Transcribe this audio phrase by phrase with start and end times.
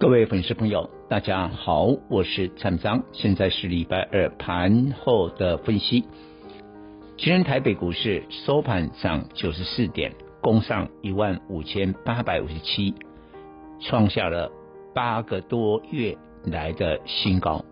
[0.00, 6.06] 各位粉丝朋友，大家好，我是蔡明彰，现在是礼拜二盘后的分析。
[7.18, 12.94] 今天台北股市收盘涨九十四点，攻上一万五千八百五十七，
[13.78, 14.50] 创下了
[14.94, 17.62] 八个多月来的新高。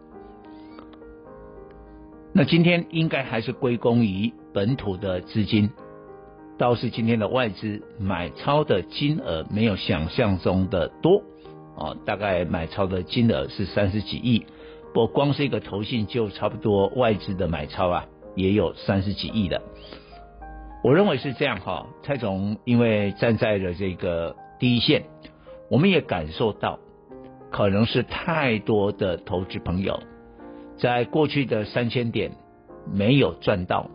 [2.34, 5.70] 那今天应该还是归功于本土的资金，
[6.58, 11.22] 倒是今天的外资买超的金额没有想象中的多。
[11.78, 14.44] 哦，大概买超的金额是三十几亿，
[14.92, 19.62] 不光是一个投信就差不多外资的买超啊，也有三十几亿的。
[20.82, 25.04] 我认为是这样哈，蔡总因为站在了这个第一线，
[25.70, 26.80] 我们也感受到，
[27.52, 30.00] 可能是太多的投资朋友
[30.78, 32.32] 在过去的三千点
[32.92, 33.88] 没有赚到，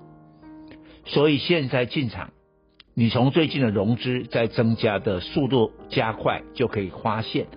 [1.03, 2.30] 所以现在进场，
[2.94, 7.47] 你从最近的融资在增加的速度加快，就可以发现。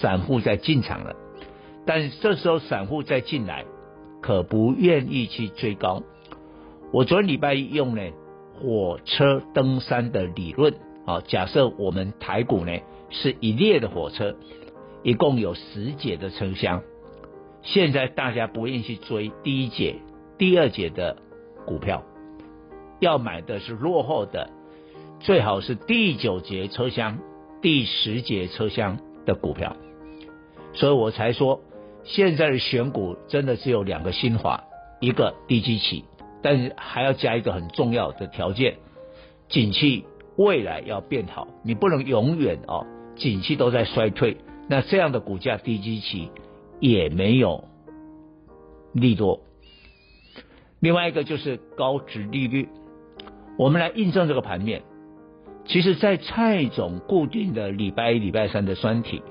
[0.00, 1.16] 散户在进场了，
[1.86, 3.64] 但这时候散户再进来，
[4.20, 6.02] 可不愿意去追高。
[6.92, 8.02] 我昨天礼拜一用呢
[8.60, 10.74] 火车登山的理论，
[11.06, 12.72] 啊，假设我们台股呢
[13.10, 14.36] 是一列的火车，
[15.02, 16.82] 一共有十节的车厢。
[17.62, 19.96] 现在大家不愿意去追第一节、
[20.36, 21.16] 第二节的
[21.64, 22.02] 股票，
[23.00, 24.50] 要买的是落后的，
[25.20, 27.18] 最好是第九节车厢、
[27.60, 28.98] 第十节车厢。
[29.24, 29.76] 的股票，
[30.74, 31.60] 所以我才说，
[32.04, 34.64] 现在的选股真的只有两个心法，
[35.00, 36.04] 一个低基期，
[36.42, 38.76] 但是还要加一个很重要的条件，
[39.48, 40.04] 景气
[40.36, 44.38] 未来要变好，你不能永远哦，景气都在衰退，
[44.68, 46.30] 那这样的股价低基期
[46.80, 47.64] 也没有
[48.92, 49.40] 利多。
[50.80, 52.68] 另外一个就是高值利率，
[53.56, 54.82] 我们来印证这个盘面。
[55.64, 59.22] 其实，在蔡总固定的礼拜一、礼拜三的专题，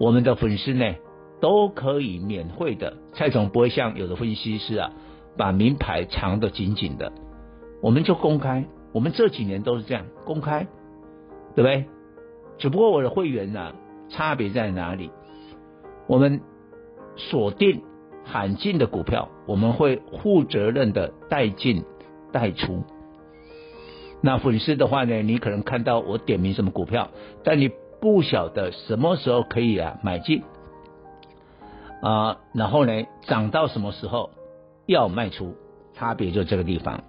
[0.00, 0.94] 我们的粉丝呢
[1.40, 2.96] 都可以免费的。
[3.12, 4.90] 蔡总不会像有的分析师啊，
[5.36, 7.12] 把名牌藏得紧紧的，
[7.82, 8.64] 我们就公开。
[8.92, 10.66] 我们这几年都是这样公开，
[11.54, 11.84] 对不对？
[12.58, 13.74] 只不过我的会员呢、啊，
[14.08, 15.10] 差别在哪里？
[16.06, 16.40] 我们
[17.16, 17.82] 锁定
[18.24, 21.84] 罕见的股票，我们会负责任的带进
[22.32, 22.84] 带出。
[24.26, 27.10] 那粉丝的话呢，你可能看到我点名什么股票，
[27.44, 27.70] 但你
[28.00, 30.42] 不晓得什么时候可以啊买进
[32.00, 34.30] 啊、然后呢涨到什么时候
[34.86, 35.54] 要卖出，
[35.92, 37.04] 差别就这个地方。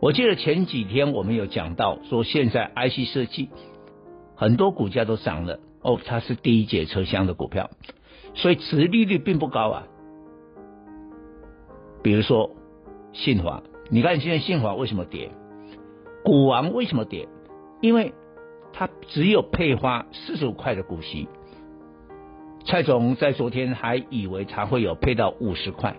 [0.00, 3.50] 我记得前几天我们有讲到说，现在 IC 设计
[4.36, 7.68] 很多股价都涨了哦，它是第一节车厢的股票，
[8.32, 9.82] 所以殖利率并不高啊。
[12.02, 12.52] 比如说
[13.12, 15.30] 信华，你看现在信华为什么跌？
[16.26, 17.28] 股王为什么跌？
[17.80, 18.12] 因为
[18.72, 21.28] 他只有配发四十五块的股息。
[22.64, 25.96] 蔡总在昨天还以为他会有配到五十块，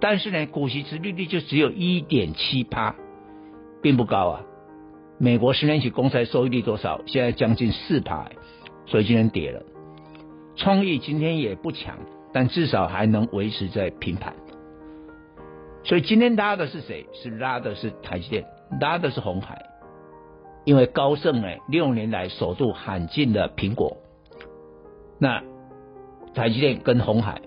[0.00, 2.96] 但是呢，股息殖利率就只有一点七趴，
[3.82, 4.40] 并不高啊。
[5.18, 7.02] 美国十年期公债收益率多少？
[7.04, 8.30] 现在将近四趴，
[8.86, 9.62] 所以今天跌了。
[10.56, 11.98] 创意今天也不强，
[12.32, 14.34] 但至少还能维持在平盘。
[15.88, 17.06] 所以今天拉的是谁？
[17.14, 18.44] 是拉的是台积电，
[18.78, 19.64] 拉的是红海，
[20.66, 23.96] 因为高盛呢六年来首度喊进了苹果，
[25.18, 25.42] 那
[26.34, 27.40] 台积电跟红海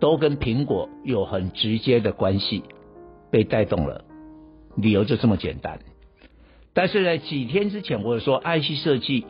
[0.00, 2.64] 都跟苹果有很直接的关系，
[3.30, 4.04] 被带动了，
[4.74, 5.78] 理由就这么简单。
[6.74, 9.24] 但是呢，几天之前我有说 IC 设计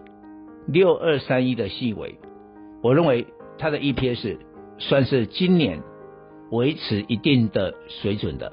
[0.66, 2.18] 六二三一的细微，
[2.82, 3.26] 我认为
[3.58, 4.38] 它的 EPS
[4.78, 5.82] 算是今年。
[6.50, 8.52] 维持一定的水准的，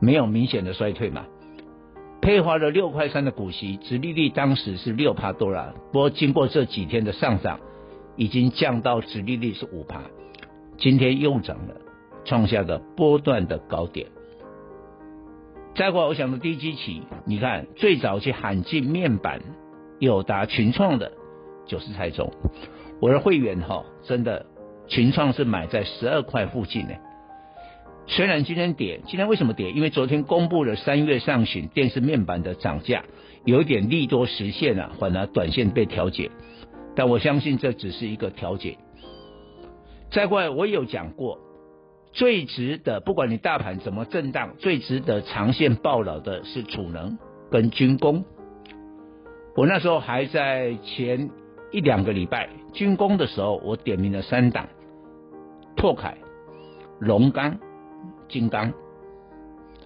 [0.00, 1.26] 没有明显的衰退嘛。
[2.20, 7.60] 配发了六块三的股息，殖利率当时是六趴多了，不过经过这几天的上涨，
[8.16, 10.02] 已经降到殖利率是五趴，
[10.76, 11.76] 今天又涨了，
[12.26, 14.08] 创下的波段的高点。
[15.74, 19.40] 再过我想的低基期，你看最早去喊进面板
[19.98, 21.12] 友达群创的，
[21.66, 22.30] 就是蔡总，
[23.00, 24.44] 我的会员哈，真的。
[24.90, 26.94] 群创是买在十二块附近呢，
[28.06, 29.70] 虽然今天跌，今天为什么跌？
[29.70, 33.04] 因为昨天公布了三月上旬电视面板的涨价，
[33.44, 36.30] 有一点利多实现了，反而短线被调节，
[36.96, 38.76] 但我相信这只是一个调节。
[40.10, 41.38] 再过来，我有讲过，
[42.12, 47.16] 最值得不管你大盘怎么震荡，最值得长线抱牢的是储能
[47.48, 48.24] 跟军工。
[49.54, 51.30] 我那时候还在前
[51.70, 54.68] 一两个礼拜军工的时候，我点名了三档：
[55.80, 56.18] 拓凯、
[56.98, 57.56] 龙钢、
[58.28, 58.74] 金刚。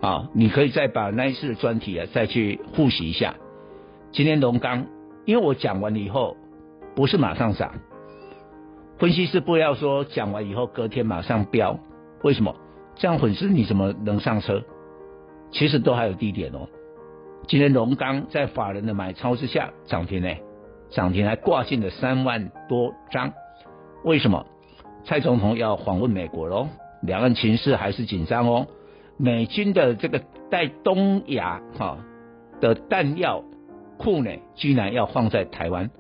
[0.01, 3.37] 啊，你可以再把那一次的专题啊再去复习一下。
[4.11, 4.87] 今天龙钢，
[5.25, 6.37] 因为我讲完了以后
[6.97, 7.75] 不是马上涨，
[8.99, 11.79] 分析师不要说讲完以后隔天马上飙，
[12.25, 12.57] 为什么？
[12.97, 14.65] 这样粉丝你怎么能上车？
[15.53, 16.67] 其实都还有低点哦。
[17.47, 20.29] 今天龙钢在法人的买超之下涨停呢，
[20.91, 23.33] 涨停还挂进了三万多张。
[24.03, 24.45] 为什么？
[25.07, 26.69] 蔡总统要访问美国喽，
[27.03, 28.67] 两岸情势还是紧张哦。
[29.17, 31.99] 美军的这个在东亚哈
[32.61, 33.45] 的弹药
[33.99, 35.91] 库呢，居然要放在台湾，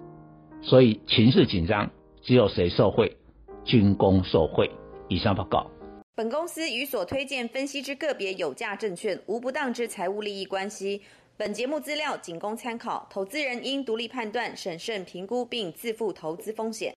[0.62, 1.90] 所以情势紧张，
[2.22, 3.16] 只有谁受贿？
[3.64, 4.70] 军工受贿。
[5.08, 5.70] 以上报告。
[6.16, 11.02] 本公司与所推荐分析之个别有价证券无不当之财务利益关系。
[11.36, 16.92] 本节目资料仅供参考，投资人应独立判断、审慎评估并自负投资风险。